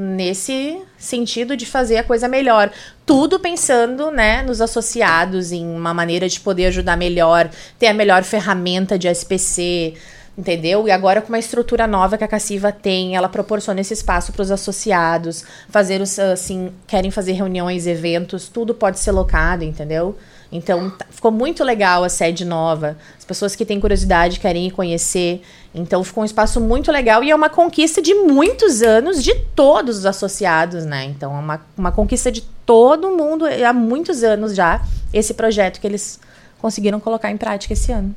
nesse 0.00 0.80
sentido 0.96 1.56
de 1.56 1.66
fazer 1.66 1.96
a 1.96 2.04
coisa 2.04 2.28
melhor. 2.28 2.70
Tudo 3.04 3.40
pensando, 3.40 4.12
né, 4.12 4.42
nos 4.42 4.60
associados, 4.60 5.50
em 5.50 5.66
uma 5.66 5.92
maneira 5.92 6.28
de 6.28 6.38
poder 6.38 6.66
ajudar 6.66 6.96
melhor, 6.96 7.50
ter 7.80 7.88
a 7.88 7.94
melhor 7.94 8.22
ferramenta 8.22 8.96
de 8.96 9.08
SPC, 9.08 9.94
entendeu? 10.36 10.86
E 10.86 10.92
agora 10.92 11.20
com 11.20 11.28
uma 11.28 11.38
estrutura 11.38 11.88
nova 11.88 12.16
que 12.16 12.22
a 12.22 12.28
Cassiva 12.28 12.70
tem, 12.70 13.16
ela 13.16 13.28
proporciona 13.28 13.80
esse 13.80 13.92
espaço 13.92 14.32
para 14.32 14.42
os 14.42 14.52
associados, 14.52 15.44
fazer 15.68 16.00
os, 16.00 16.16
assim, 16.16 16.70
querem 16.86 17.10
fazer 17.10 17.32
reuniões, 17.32 17.84
eventos, 17.88 18.48
tudo 18.48 18.72
pode 18.72 19.00
ser 19.00 19.10
locado, 19.10 19.64
entendeu? 19.64 20.16
Então, 20.50 20.90
tá, 20.90 21.06
ficou 21.10 21.30
muito 21.30 21.62
legal 21.62 22.04
a 22.04 22.08
sede 22.08 22.44
nova. 22.44 22.96
As 23.18 23.24
pessoas 23.24 23.54
que 23.54 23.66
têm 23.66 23.80
curiosidade 23.80 24.40
querem 24.40 24.68
ir 24.68 24.70
conhecer. 24.70 25.42
Então, 25.78 26.02
ficou 26.02 26.23
um 26.23 26.26
espaço 26.26 26.61
muito 26.61 26.90
legal 26.90 27.23
e 27.23 27.30
é 27.30 27.35
uma 27.35 27.49
conquista 27.49 28.02
de 28.02 28.14
muitos 28.14 28.82
anos 28.82 29.23
de 29.23 29.35
todos 29.54 29.99
os 29.99 30.06
associados, 30.06 30.85
né? 30.85 31.04
Então, 31.04 31.35
é 31.35 31.38
uma, 31.38 31.61
uma 31.76 31.92
conquista 31.92 32.30
de 32.30 32.42
todo 32.66 33.11
mundo 33.11 33.44
há 33.47 33.73
muitos 33.73 34.23
anos 34.23 34.54
já, 34.54 34.82
esse 35.12 35.32
projeto 35.35 35.80
que 35.80 35.87
eles 35.87 36.20
conseguiram 36.61 37.00
colocar 37.00 37.30
em 37.30 37.37
prática 37.37 37.73
esse 37.73 37.92
ano. 37.92 38.14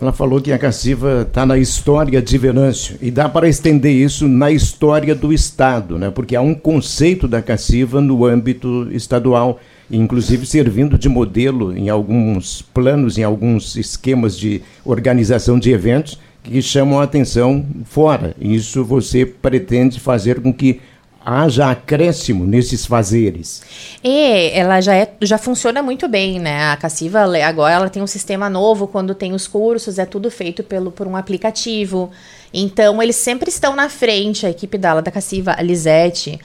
Ela 0.00 0.12
falou 0.12 0.40
que 0.40 0.52
a 0.52 0.58
Cassiva 0.58 1.22
está 1.26 1.44
na 1.44 1.58
história 1.58 2.22
de 2.22 2.38
Venâncio 2.38 2.96
e 3.00 3.10
dá 3.10 3.28
para 3.28 3.48
estender 3.48 3.92
isso 3.92 4.28
na 4.28 4.50
história 4.50 5.12
do 5.12 5.32
Estado, 5.32 5.98
né? 5.98 6.10
porque 6.10 6.36
há 6.36 6.40
um 6.40 6.54
conceito 6.54 7.26
da 7.26 7.42
Cassiva 7.42 8.00
no 8.00 8.24
âmbito 8.24 8.88
estadual 8.92 9.58
inclusive 9.90 10.44
servindo 10.44 10.98
de 10.98 11.08
modelo 11.08 11.76
em 11.76 11.88
alguns 11.88 12.62
planos, 12.62 13.16
em 13.16 13.24
alguns 13.24 13.76
esquemas 13.76 14.36
de 14.38 14.62
organização 14.84 15.58
de 15.58 15.70
eventos 15.70 16.18
que 16.48 16.62
chamam 16.62 16.98
a 16.98 17.04
atenção 17.04 17.64
fora. 17.84 18.34
Isso 18.40 18.84
você 18.84 19.26
pretende 19.26 20.00
fazer 20.00 20.40
com 20.40 20.52
que 20.52 20.80
haja 21.24 21.70
acréscimo 21.70 22.46
nesses 22.46 22.86
fazeres. 22.86 23.62
É, 24.02 24.58
ela 24.58 24.80
já, 24.80 24.94
é, 24.94 25.12
já 25.20 25.36
funciona 25.36 25.82
muito 25.82 26.08
bem, 26.08 26.38
né? 26.40 26.70
A 26.70 26.76
Cassiva 26.76 27.20
agora 27.46 27.74
ela 27.74 27.90
tem 27.90 28.02
um 28.02 28.06
sistema 28.06 28.48
novo, 28.48 28.86
quando 28.86 29.14
tem 29.14 29.34
os 29.34 29.46
cursos, 29.46 29.98
é 29.98 30.06
tudo 30.06 30.30
feito 30.30 30.62
pelo, 30.62 30.90
por 30.90 31.06
um 31.06 31.14
aplicativo. 31.14 32.10
Então, 32.52 33.02
eles 33.02 33.16
sempre 33.16 33.50
estão 33.50 33.76
na 33.76 33.90
frente, 33.90 34.46
a 34.46 34.50
equipe 34.50 34.78
dela, 34.78 35.02
da 35.02 35.10
Cassiva, 35.10 35.54
a 35.54 35.60
Lisete, 35.60 36.40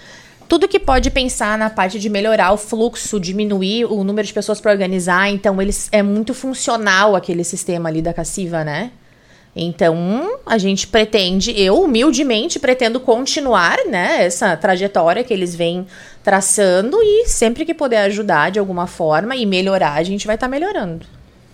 tudo 0.50 0.68
que 0.68 0.80
pode 0.80 1.10
pensar 1.12 1.58
na 1.58 1.70
parte 1.70 1.98
de 1.98 2.10
melhorar 2.10 2.52
o 2.52 2.58
fluxo, 2.58 3.22
diminuir 3.22 3.86
o 3.86 4.04
número 4.04 4.28
de 4.28 4.34
pessoas 4.34 4.60
para 4.60 4.72
organizar. 4.72 5.30
Então, 5.30 5.62
eles 5.62 5.88
é 5.94 6.04
muito 6.04 6.34
funcional 6.34 7.16
aquele 7.16 7.46
sistema 7.46 7.88
ali 7.88 8.02
da 8.02 8.14
Cassiva, 8.14 8.66
né? 8.66 8.92
Então, 9.56 10.38
a 10.46 10.58
gente 10.58 10.88
pretende, 10.88 11.54
eu 11.60 11.80
humildemente 11.82 12.60
pretendo 12.60 13.00
continuar, 13.00 13.78
né, 13.88 14.26
essa 14.26 14.58
trajetória 14.58 15.24
que 15.24 15.34
eles 15.34 15.56
vêm 15.56 15.86
traçando 16.24 16.98
e 17.02 17.28
sempre 17.28 17.64
que 17.64 17.74
puder 17.74 18.06
ajudar 18.06 18.50
de 18.50 18.58
alguma 18.58 18.88
forma 18.88 19.36
e 19.36 19.46
melhorar, 19.46 19.94
a 19.94 20.04
gente 20.04 20.26
vai 20.26 20.36
estar 20.36 20.48
tá 20.48 20.52
melhorando. 20.52 21.06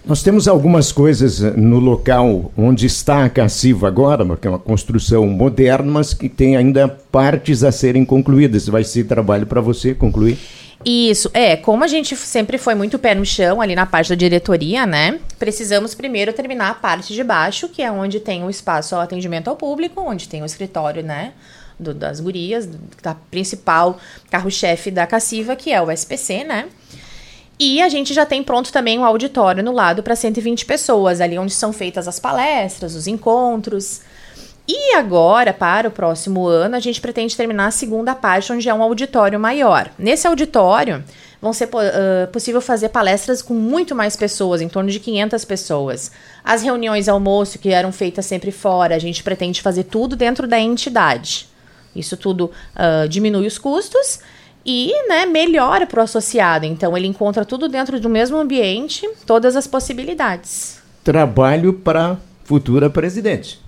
Nós 0.05 0.23
temos 0.23 0.47
algumas 0.47 0.93
coisas 0.93 1.41
no 1.57 1.77
local 1.77 2.51
onde 2.57 2.85
está 2.85 3.25
a 3.25 3.29
Cassiva 3.29 3.87
agora, 3.87 4.25
que 4.37 4.47
é 4.47 4.49
uma 4.49 4.57
construção 4.57 5.27
moderna, 5.27 5.91
mas 5.91 6.13
que 6.13 6.29
tem 6.29 6.55
ainda 6.55 6.87
partes 6.87 7.63
a 7.63 7.71
serem 7.71 8.05
concluídas. 8.05 8.67
Vai 8.67 8.83
ser 8.83 9.03
trabalho 9.03 9.45
para 9.45 9.59
você 9.59 9.93
concluir? 9.93 10.37
Isso, 10.85 11.29
é, 11.33 11.57
como 11.57 11.83
a 11.83 11.87
gente 11.87 12.15
sempre 12.15 12.57
foi 12.57 12.73
muito 12.73 12.97
pé 12.97 13.13
no 13.13 13.25
chão 13.25 13.59
ali 13.59 13.75
na 13.75 13.85
parte 13.85 14.09
da 14.09 14.15
diretoria, 14.15 14.85
né? 14.85 15.19
Precisamos 15.37 15.93
primeiro 15.93 16.31
terminar 16.31 16.69
a 16.69 16.73
parte 16.73 17.13
de 17.13 17.21
baixo, 17.21 17.67
que 17.67 17.81
é 17.81 17.91
onde 17.91 18.19
tem 18.19 18.43
o 18.45 18.49
espaço 18.49 18.95
ao 18.95 19.01
atendimento 19.01 19.49
ao 19.49 19.57
público, 19.57 20.01
onde 20.01 20.29
tem 20.29 20.41
o 20.41 20.45
escritório, 20.45 21.03
né? 21.03 21.33
Do, 21.77 21.93
das 21.93 22.19
gurias, 22.19 22.67
da 23.01 23.13
principal 23.13 23.99
carro-chefe 24.29 24.89
da 24.89 25.05
Cassiva, 25.05 25.55
que 25.55 25.71
é 25.71 25.81
o 25.81 25.91
SPC, 25.91 26.45
né? 26.45 26.67
E 27.59 27.81
a 27.81 27.89
gente 27.89 28.13
já 28.13 28.25
tem 28.25 28.41
pronto 28.41 28.71
também 28.71 28.97
um 28.97 29.03
auditório 29.03 29.61
no 29.61 29.73
lado 29.73 30.01
para 30.01 30.15
120 30.15 30.65
pessoas, 30.65 31.19
ali 31.19 31.37
onde 31.37 31.53
são 31.53 31.73
feitas 31.73 32.07
as 32.07 32.17
palestras, 32.17 32.95
os 32.95 33.05
encontros. 33.05 34.01
E 34.71 34.93
agora, 34.93 35.51
para 35.51 35.87
o 35.87 35.91
próximo 35.91 36.45
ano, 36.45 36.75
a 36.75 36.79
gente 36.79 37.01
pretende 37.01 37.35
terminar 37.35 37.65
a 37.65 37.71
segunda 37.71 38.13
parte, 38.13 38.53
onde 38.53 38.69
é 38.69 38.73
um 38.73 38.83
auditório 38.83 39.39
maior. 39.39 39.89
Nesse 39.97 40.27
auditório, 40.27 41.03
vão 41.41 41.51
ser 41.51 41.65
uh, 41.65 42.27
possível 42.31 42.61
fazer 42.61 42.89
palestras 42.89 43.41
com 43.41 43.55
muito 43.55 43.95
mais 43.95 44.15
pessoas, 44.15 44.61
em 44.61 44.69
torno 44.69 44.91
de 44.91 44.99
500 44.99 45.43
pessoas. 45.43 46.11
As 46.43 46.61
reuniões 46.61 47.09
almoço, 47.09 47.57
que 47.57 47.69
eram 47.69 47.91
feitas 47.91 48.27
sempre 48.27 48.51
fora, 48.51 48.93
a 48.93 48.99
gente 48.99 49.23
pretende 49.23 49.59
fazer 49.59 49.85
tudo 49.85 50.15
dentro 50.15 50.47
da 50.47 50.59
entidade. 50.59 51.47
Isso 51.95 52.15
tudo 52.15 52.51
uh, 52.75 53.09
diminui 53.09 53.47
os 53.47 53.57
custos 53.57 54.19
e 54.63 54.93
né, 55.07 55.25
melhora 55.25 55.87
para 55.87 56.01
o 56.01 56.03
associado. 56.03 56.67
Então, 56.67 56.95
ele 56.95 57.07
encontra 57.07 57.43
tudo 57.43 57.67
dentro 57.67 57.99
do 57.99 58.07
mesmo 58.07 58.37
ambiente, 58.37 59.09
todas 59.25 59.55
as 59.55 59.65
possibilidades. 59.65 60.79
Trabalho 61.03 61.73
para 61.73 62.19
futura 62.43 62.87
presidente. 62.87 63.59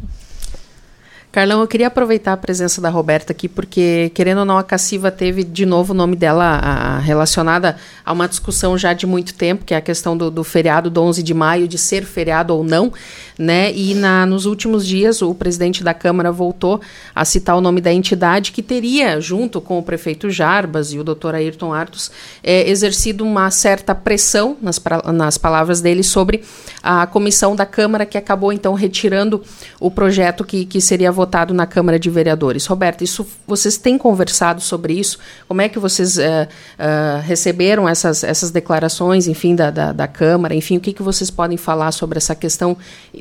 Carlão, 1.31 1.61
eu 1.61 1.67
queria 1.67 1.87
aproveitar 1.87 2.33
a 2.33 2.37
presença 2.37 2.81
da 2.81 2.89
Roberta 2.89 3.31
aqui, 3.31 3.47
porque, 3.47 4.11
querendo 4.13 4.39
ou 4.39 4.45
não, 4.45 4.57
a 4.57 4.63
Cassiva 4.63 5.09
teve 5.09 5.45
de 5.45 5.65
novo 5.65 5.93
o 5.93 5.95
nome 5.95 6.17
dela 6.17 6.43
a, 6.43 6.99
relacionada 6.99 7.77
a 8.03 8.11
uma 8.11 8.27
discussão 8.27 8.77
já 8.77 8.91
de 8.91 9.07
muito 9.07 9.33
tempo, 9.33 9.63
que 9.63 9.73
é 9.73 9.77
a 9.77 9.81
questão 9.81 10.17
do, 10.17 10.29
do, 10.29 10.43
feriado 10.43 10.89
do 10.89 11.01
11 11.01 11.23
de 11.23 11.33
maio, 11.33 11.69
de 11.69 11.77
ser 11.77 12.03
feriado 12.03 12.53
ou 12.53 12.65
não, 12.65 12.91
né? 13.39 13.71
E 13.71 13.93
na, 13.93 14.25
nos 14.25 14.45
últimos 14.45 14.85
dias, 14.85 15.21
o 15.21 15.33
presidente 15.33 15.85
da 15.85 15.93
Câmara 15.93 16.33
voltou 16.33 16.81
a 17.15 17.23
citar 17.23 17.55
o 17.55 17.61
nome 17.61 17.79
da 17.79 17.93
entidade 17.93 18.51
que 18.51 18.61
teria, 18.61 19.21
junto 19.21 19.61
com 19.61 19.79
o 19.79 19.83
prefeito 19.83 20.29
Jarbas 20.29 20.91
e 20.91 20.99
o 20.99 21.03
doutor 21.03 21.33
Ayrton 21.33 21.73
Artos, 21.73 22.11
é, 22.43 22.69
exercido 22.69 23.23
uma 23.23 23.49
certa 23.51 23.95
pressão, 23.95 24.57
nas, 24.61 24.77
pra, 24.77 25.01
nas 25.13 25.37
palavras 25.37 25.79
dele, 25.79 26.03
sobre 26.03 26.43
a 26.83 27.07
comissão 27.07 27.55
da 27.55 27.65
Câmara, 27.65 28.05
que 28.05 28.17
acabou, 28.17 28.51
então, 28.51 28.73
retirando 28.73 29.41
o 29.79 29.89
projeto 29.89 30.43
que, 30.43 30.65
que 30.65 30.81
seria 30.81 31.09
votado 31.09 31.20
na 31.53 31.65
Câmara 31.65 31.99
de 31.99 32.09
Vereadores. 32.09 32.65
Roberto, 32.65 33.03
isso, 33.03 33.27
vocês 33.47 33.77
têm 33.77 33.97
conversado 33.97 34.61
sobre 34.61 34.93
isso? 34.93 35.17
Como 35.47 35.61
é 35.61 35.67
que 35.67 35.79
vocês 35.79 36.17
uh, 36.17 36.21
uh, 36.21 37.21
receberam 37.23 37.89
essas, 37.89 38.23
essas 38.23 38.51
declarações, 38.51 39.27
enfim, 39.27 39.55
da, 39.55 39.69
da, 39.69 39.91
da, 39.91 40.07
Câmara? 40.07 40.55
Enfim, 40.55 40.77
o 40.77 40.79
que, 40.79 40.93
que 40.93 41.03
vocês 41.03 41.29
podem 41.29 41.57
falar 41.57 41.91
sobre 41.91 42.17
essa 42.17 42.35
questão 42.35 42.77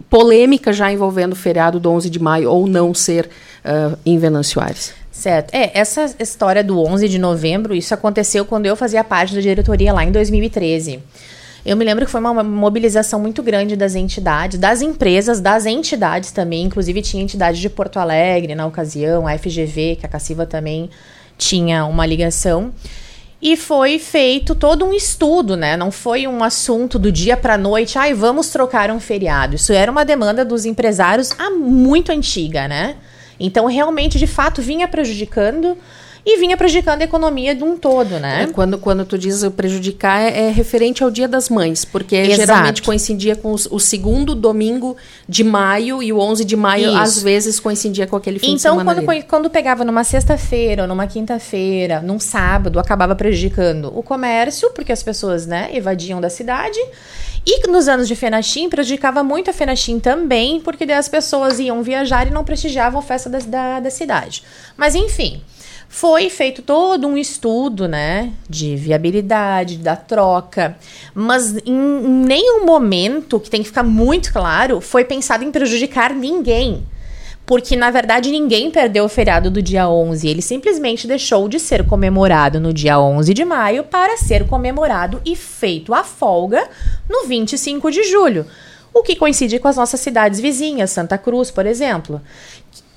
polêmica 0.09 0.73
já 0.73 0.93
envolvendo 0.93 1.33
o 1.33 1.37
feriado 1.37 1.81
do 1.81 1.91
11 1.91 2.11
de 2.11 2.21
maio 2.21 2.51
ou 2.51 2.67
não 2.67 2.95
ser 2.95 3.29
uh, 3.65 3.99
em 4.05 4.19
Venâncio? 4.19 4.61
Certo. 5.11 5.55
É, 5.55 5.79
essa 5.79 6.15
história 6.19 6.65
do 6.65 6.81
11 6.83 7.09
de 7.09 7.19
novembro, 7.19 7.75
isso 7.75 7.93
aconteceu 7.93 8.45
quando 8.45 8.67
eu 8.67 8.75
fazia 8.75 9.05
parte 9.05 9.35
da 9.35 9.41
diretoria 9.41 9.93
lá 9.93 10.05
em 10.05 10.11
2013. 10.11 11.01
Eu 11.65 11.77
me 11.77 11.85
lembro 11.85 12.07
que 12.07 12.11
foi 12.11 12.21
uma 12.21 12.43
mobilização 12.43 13.21
muito 13.21 13.43
grande 13.43 13.77
das 13.77 13.95
entidades, 13.95 14.59
das 14.59 14.81
empresas, 14.81 15.41
das 15.41 15.67
entidades 15.67 16.33
também. 16.33 16.65
Inclusive, 16.65 17.03
tinha 17.03 17.23
entidade 17.23 17.61
de 17.61 17.69
Porto 17.69 17.99
Alegre 17.99 18.55
na 18.55 18.67
ocasião, 18.67 19.27
a 19.27 19.37
FGV, 19.37 19.97
que 20.01 20.07
a 20.07 20.09
Cassiva 20.09 20.47
também 20.47 20.89
tinha 21.37 21.85
uma 21.85 22.07
ligação. 22.07 22.73
E 23.43 23.57
foi 23.57 23.99
feito 23.99 24.55
todo 24.55 24.85
um 24.85 24.93
estudo, 24.93 25.57
né? 25.57 25.77
Não 25.77 25.91
foi 25.91 26.27
um 26.27 26.45
assunto 26.45 26.99
do 26.99 27.11
dia 27.11 27.37
para 27.37 27.57
noite, 27.57 27.99
ai, 27.99 28.13
vamos 28.13 28.49
trocar 28.51 28.91
um 28.91 29.01
feriado. 29.01 29.57
Isso 29.57 29.73
era 29.73 29.91
uma 29.91 30.05
demanda 30.05 30.45
dos 30.45 30.67
empresários 30.67 31.33
há 31.39 31.51
muito 31.51 32.13
antiga, 32.13 32.69
né? 32.69 32.97
Então, 33.39 33.65
realmente, 33.65 34.19
de 34.19 34.27
fato, 34.27 34.61
vinha 34.61 34.87
prejudicando 34.87 35.77
e 36.25 36.39
vinha 36.39 36.57
prejudicando 36.57 37.01
a 37.01 37.05
economia 37.05 37.55
de 37.55 37.65
um 37.65 37.77
todo, 37.77 38.19
né? 38.19 38.45
É, 38.45 38.47
quando, 38.47 38.79
quando 38.79 39.05
tu 39.05 39.17
diz 39.17 39.43
prejudicar, 39.57 40.21
é, 40.21 40.49
é, 40.49 40.51
referente 40.51 41.03
ao 41.03 41.11
Dia 41.11 41.27
das 41.27 41.49
Mães, 41.49 41.85
porque 41.85 42.17
Exato. 42.17 42.37
geralmente 42.37 42.83
coincidia 42.83 43.35
com 43.35 43.53
os, 43.53 43.67
o 43.71 43.79
segundo 43.79 44.35
domingo 44.35 44.97
de 45.29 45.43
maio 45.43 46.03
e 46.03 46.13
o 46.13 46.19
11 46.19 46.45
de 46.45 46.57
maio, 46.57 46.89
Isso. 46.89 46.99
às 46.99 47.23
vezes, 47.23 47.59
coincidia 47.59 48.07
com 48.07 48.17
aquele 48.17 48.39
fim 48.39 48.47
então, 48.47 48.55
de 48.57 48.63
semana. 48.63 48.93
Então, 48.93 49.05
quando, 49.05 49.25
quando 49.25 49.51
pegava 49.51 49.85
numa 49.85 50.05
sexta-feira 50.05 50.83
ou 50.83 50.89
numa 50.89 51.07
quinta-feira, 51.07 52.01
num 52.01 52.19
sábado, 52.19 52.79
acabava 52.79 53.15
prejudicando 53.15 53.93
o 53.97 54.03
comércio, 54.03 54.71
porque 54.71 54.93
as 54.93 55.03
pessoas, 55.03 55.47
né, 55.47 55.71
evadiam 55.73 56.21
da 56.21 56.29
cidade. 56.29 56.79
E 57.47 57.67
nos 57.69 57.89
anos 57.89 58.07
de 58.07 58.15
Fenachim, 58.15 58.69
prejudicava 58.69 59.25
muito 59.25 59.49
a 59.49 59.53
Fenachim 59.53 59.99
também, 59.99 60.61
porque 60.61 60.85
daí 60.85 60.97
as 60.97 61.09
pessoas 61.09 61.59
iam 61.59 61.83
viajar 61.83 62.27
e 62.27 62.31
não 62.31 62.45
prestigiavam 62.45 63.01
a 63.01 63.03
festa 63.03 63.31
da, 63.31 63.39
da, 63.39 63.81
da 63.81 63.91
cidade. 63.91 64.43
Mas, 64.77 64.95
enfim. 64.95 65.41
Foi 65.93 66.31
feito 66.31 66.63
todo 66.63 67.09
um 67.09 67.17
estudo, 67.17 67.89
né, 67.89 68.33
de 68.49 68.77
viabilidade, 68.77 69.77
da 69.77 69.97
troca, 69.97 70.79
mas 71.13 71.57
em 71.67 71.75
nenhum 71.75 72.65
momento, 72.65 73.41
que 73.41 73.51
tem 73.51 73.61
que 73.61 73.69
ficar 73.69 73.83
muito 73.83 74.33
claro, 74.33 74.81
foi 74.81 75.05
pensado 75.05 75.43
em 75.43 75.51
prejudicar 75.51 76.15
ninguém. 76.15 76.87
Porque, 77.45 77.75
na 77.75 77.91
verdade, 77.91 78.31
ninguém 78.31 78.71
perdeu 78.71 79.05
o 79.05 79.09
feriado 79.09 79.51
do 79.51 79.61
dia 79.61 79.89
11. 79.89 80.29
Ele 80.29 80.41
simplesmente 80.41 81.09
deixou 81.09 81.49
de 81.49 81.59
ser 81.59 81.85
comemorado 81.85 82.61
no 82.61 82.73
dia 82.73 83.01
11 83.01 83.35
de 83.35 83.45
maio 83.45 83.83
para 83.83 84.17
ser 84.17 84.47
comemorado 84.47 85.21
e 85.27 85.35
feito 85.35 85.93
a 85.93 86.05
folga 86.05 86.69
no 87.09 87.27
25 87.27 87.91
de 87.91 88.05
julho. 88.05 88.47
O 88.95 89.03
que 89.03 89.17
coincide 89.17 89.59
com 89.59 89.69
as 89.69 89.77
nossas 89.77 90.01
cidades 90.01 90.41
vizinhas, 90.41 90.91
Santa 90.91 91.17
Cruz, 91.17 91.51
por 91.51 91.65
exemplo. 91.65 92.21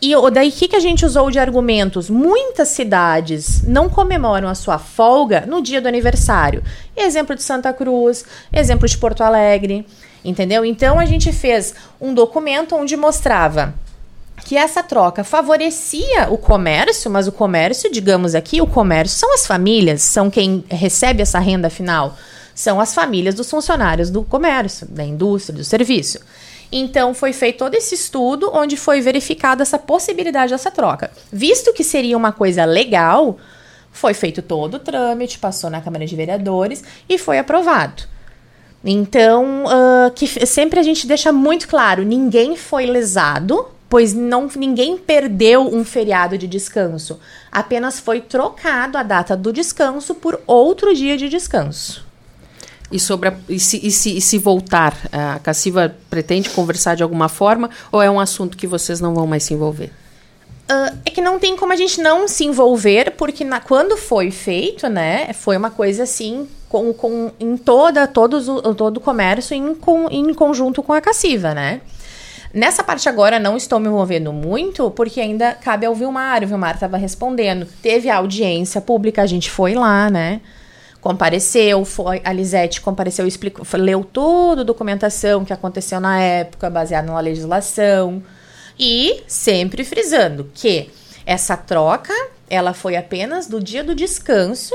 E 0.06 0.12
daí, 0.34 0.52
que, 0.52 0.68
que 0.68 0.76
a 0.76 0.82
gente 0.82 1.06
usou 1.06 1.32
de 1.32 1.40
argumentos? 1.40 2.10
Muitas 2.10 2.68
cidades 2.68 3.64
não 3.66 3.90
comemoram 3.90 4.50
a 4.50 4.54
sua 4.54 4.78
folga 4.78 5.46
no 5.48 5.62
dia 5.62 5.80
do 5.80 5.88
aniversário. 5.88 6.62
Exemplo 6.94 7.34
de 7.34 7.42
Santa 7.42 7.72
Cruz, 7.72 8.26
exemplo 8.52 8.86
de 8.86 8.98
Porto 8.98 9.24
Alegre, 9.24 9.88
entendeu? 10.22 10.66
Então, 10.66 11.00
a 11.00 11.06
gente 11.06 11.32
fez 11.32 11.74
um 12.02 12.14
documento 12.14 12.76
onde 12.76 12.98
mostrava 12.98 13.76
que 14.44 14.58
essa 14.58 14.84
troca 14.84 15.24
favorecia 15.24 16.28
o 16.30 16.38
comércio, 16.38 17.10
mas 17.10 17.26
o 17.26 17.32
comércio, 17.32 17.90
digamos 17.90 18.36
aqui, 18.36 18.62
o 18.62 18.68
comércio 18.68 19.18
são 19.18 19.34
as 19.34 19.48
famílias, 19.48 20.02
são 20.02 20.30
quem 20.30 20.66
recebe 20.68 21.22
essa 21.22 21.40
renda 21.40 21.70
final, 21.70 22.18
são 22.54 22.78
as 22.82 22.94
famílias 22.94 23.36
dos 23.36 23.50
funcionários 23.50 24.10
do 24.10 24.22
comércio, 24.22 24.86
da 24.86 25.06
indústria, 25.06 25.56
do 25.56 25.64
serviço. 25.64 26.20
Então 26.76 27.14
foi 27.14 27.32
feito 27.34 27.60
todo 27.60 27.76
esse 27.76 27.94
estudo 27.94 28.50
onde 28.52 28.76
foi 28.76 29.00
verificada 29.00 29.62
essa 29.62 29.78
possibilidade 29.78 30.52
dessa 30.52 30.72
troca. 30.72 31.12
Visto 31.32 31.72
que 31.72 31.84
seria 31.84 32.18
uma 32.18 32.32
coisa 32.32 32.66
legal, 32.66 33.38
foi 33.92 34.16
feito 34.16 34.42
todo 34.42 34.76
o 34.76 34.80
trâmite, 34.80 35.38
passou 35.38 35.70
na 35.70 35.82
Câmara 35.82 36.04
de 36.04 36.16
Vereadores 36.16 36.84
e 37.08 37.20
foi 37.20 37.38
aprovado. 37.38 38.04
Então, 38.84 39.66
uh, 39.66 40.12
que 40.16 40.28
sempre 40.48 40.80
a 40.80 40.84
gente 40.84 41.06
deixa 41.06 41.32
muito 41.32 41.68
claro, 41.68 42.04
ninguém 42.04 42.58
foi 42.58 42.88
lesado, 42.88 43.68
pois 43.88 44.12
não, 44.12 44.50
ninguém 44.56 44.98
perdeu 44.98 45.62
um 45.62 45.86
feriado 45.86 46.40
de 46.40 46.48
descanso. 46.48 47.20
Apenas 47.52 48.00
foi 48.00 48.20
trocado 48.20 48.98
a 48.98 49.04
data 49.04 49.38
do 49.38 49.54
descanso 49.54 50.16
por 50.16 50.42
outro 50.48 50.94
dia 50.96 51.16
de 51.16 51.30
descanso. 51.30 52.04
E, 52.94 53.00
sobre 53.00 53.30
a, 53.30 53.34
e, 53.50 53.60
se, 53.60 53.86
e, 53.86 53.92
se, 53.92 54.18
e 54.18 54.22
se 54.22 54.38
voltar, 54.38 54.96
a 55.12 55.40
Cassiva 55.40 55.96
pretende 56.12 56.52
conversar 56.52 56.96
de 56.96 57.02
alguma 57.02 57.28
forma 57.28 57.72
ou 57.92 58.02
é 58.02 58.10
um 58.10 58.20
assunto 58.20 58.56
que 58.56 58.68
vocês 58.68 59.02
não 59.02 59.16
vão 59.16 59.26
mais 59.26 59.44
se 59.44 59.54
envolver? 59.56 59.92
Uh, 60.70 60.96
é 61.04 61.10
que 61.10 61.20
não 61.20 61.40
tem 61.40 61.58
como 61.58 61.74
a 61.74 61.76
gente 61.76 62.00
não 62.00 62.28
se 62.28 62.46
envolver, 62.46 63.16
porque 63.18 63.44
na, 63.44 63.60
quando 63.60 63.98
foi 63.98 64.30
feito, 64.32 64.88
né, 64.88 65.34
foi 65.34 65.58
uma 65.58 65.72
coisa 65.72 66.04
assim, 66.04 66.48
com, 66.70 66.94
com, 66.94 67.32
em 67.40 67.58
toda, 67.58 68.08
todos, 68.08 68.46
todo 68.78 68.98
o 68.98 69.02
comércio 69.02 69.56
em, 69.56 69.76
com, 69.76 70.08
em 70.10 70.34
conjunto 70.34 70.82
com 70.82 70.94
a 70.94 71.02
Cassiva, 71.02 71.54
né? 71.54 71.82
Nessa 72.54 72.84
parte 72.84 73.10
agora 73.10 73.40
não 73.40 73.58
estou 73.58 73.80
me 73.80 73.88
envolvendo 73.88 74.32
muito, 74.32 74.92
porque 74.92 75.20
ainda 75.20 75.54
cabe 75.54 75.88
ao 75.88 75.96
Vilmar, 75.96 76.44
o 76.44 76.48
Vilmar 76.48 76.76
estava 76.76 76.98
respondendo. 76.98 77.68
Teve 77.82 78.10
a 78.10 78.18
audiência 78.18 78.80
pública, 78.80 79.24
a 79.24 79.26
gente 79.26 79.50
foi 79.50 79.74
lá, 79.74 80.10
né? 80.10 80.40
Compareceu, 81.04 81.84
foi, 81.84 82.22
a 82.24 82.32
Lisete 82.32 82.80
compareceu, 82.80 83.28
explicou, 83.28 83.66
leu 83.74 84.06
toda 84.06 84.62
a 84.62 84.64
documentação 84.64 85.44
que 85.44 85.52
aconteceu 85.52 86.00
na 86.00 86.18
época, 86.18 86.70
baseada 86.70 87.12
na 87.12 87.20
legislação, 87.20 88.24
e 88.80 89.22
sempre 89.28 89.84
frisando 89.84 90.50
que 90.54 90.90
essa 91.26 91.58
troca, 91.58 92.14
ela 92.50 92.74
foi 92.74 92.96
apenas 92.96 93.48
do 93.48 93.62
dia 93.62 93.84
do 93.84 93.94
descanso 93.94 94.74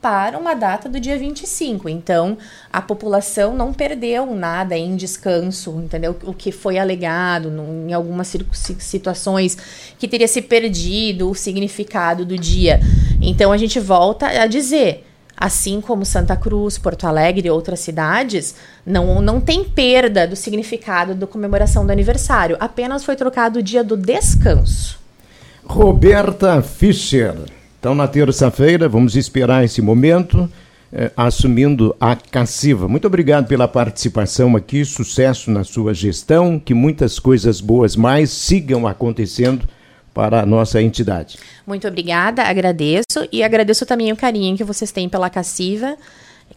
para 0.00 0.38
uma 0.38 0.54
data 0.54 0.88
do 0.88 0.98
dia 0.98 1.18
25. 1.18 1.90
Então, 1.90 2.38
a 2.72 2.80
população 2.80 3.54
não 3.54 3.74
perdeu 3.74 4.34
nada 4.34 4.78
em 4.78 4.96
descanso, 4.96 5.78
entendeu? 5.78 6.16
O 6.24 6.32
que 6.32 6.52
foi 6.52 6.78
alegado 6.78 7.52
em 7.86 7.92
algumas 7.92 8.34
situações 8.78 9.58
que 9.98 10.08
teria 10.08 10.28
se 10.28 10.40
perdido 10.40 11.28
o 11.28 11.34
significado 11.34 12.24
do 12.24 12.38
dia. 12.38 12.80
Então, 13.20 13.52
a 13.52 13.58
gente 13.58 13.78
volta 13.78 14.26
a 14.26 14.46
dizer 14.46 15.04
assim 15.36 15.80
como 15.80 16.04
Santa 16.04 16.36
Cruz, 16.36 16.78
Porto 16.78 17.06
Alegre 17.06 17.48
e 17.48 17.50
outras 17.50 17.80
cidades, 17.80 18.54
não, 18.84 19.20
não 19.20 19.40
tem 19.40 19.64
perda 19.64 20.26
do 20.26 20.34
significado 20.34 21.14
da 21.14 21.26
comemoração 21.26 21.84
do 21.84 21.92
aniversário, 21.92 22.56
apenas 22.58 23.04
foi 23.04 23.16
trocado 23.16 23.58
o 23.58 23.62
dia 23.62 23.84
do 23.84 23.96
descanso. 23.96 24.98
Roberta 25.64 26.62
Fischer. 26.62 27.34
Então, 27.78 27.94
na 27.94 28.08
terça-feira, 28.08 28.88
vamos 28.88 29.16
esperar 29.16 29.64
esse 29.64 29.82
momento, 29.82 30.50
eh, 30.92 31.10
assumindo 31.16 31.94
a 32.00 32.16
Cassiva. 32.16 32.88
Muito 32.88 33.06
obrigado 33.06 33.46
pela 33.46 33.68
participação 33.68 34.56
aqui, 34.56 34.84
sucesso 34.84 35.50
na 35.50 35.64
sua 35.64 35.92
gestão, 35.92 36.58
que 36.58 36.72
muitas 36.72 37.18
coisas 37.18 37.60
boas 37.60 37.94
mais 37.96 38.30
sigam 38.30 38.86
acontecendo 38.86 39.68
para 40.16 40.40
a 40.40 40.46
nossa 40.46 40.80
entidade. 40.80 41.38
Muito 41.66 41.86
obrigada, 41.86 42.42
agradeço 42.42 43.28
e 43.30 43.42
agradeço 43.42 43.84
também 43.84 44.10
o 44.10 44.16
carinho 44.16 44.56
que 44.56 44.64
vocês 44.64 44.90
têm 44.90 45.10
pela 45.10 45.28
Cassiva, 45.28 45.94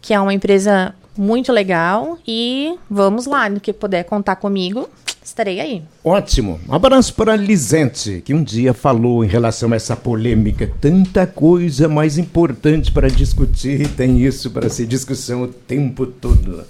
que 0.00 0.14
é 0.14 0.18
uma 0.18 0.32
empresa 0.32 0.94
muito 1.14 1.52
legal 1.52 2.16
e 2.26 2.74
vamos 2.88 3.26
lá, 3.26 3.50
no 3.50 3.60
que 3.60 3.70
puder 3.70 4.04
contar 4.04 4.36
comigo, 4.36 4.88
estarei 5.22 5.60
aí. 5.60 5.82
Ótimo. 6.02 6.58
Um 6.66 6.74
abraço 6.74 7.12
para 7.12 7.34
a 7.34 7.36
Lisente, 7.36 8.22
que 8.24 8.32
um 8.32 8.42
dia 8.42 8.72
falou 8.72 9.22
em 9.22 9.28
relação 9.28 9.70
a 9.74 9.76
essa 9.76 9.94
polêmica. 9.94 10.72
Tanta 10.80 11.26
coisa 11.26 11.86
mais 11.86 12.16
importante 12.16 12.90
para 12.90 13.10
discutir, 13.10 13.88
tem 13.88 14.24
isso 14.24 14.50
para 14.50 14.70
ser 14.70 14.86
discussão 14.86 15.42
o 15.42 15.48
tempo 15.48 16.06
todo. 16.06 16.64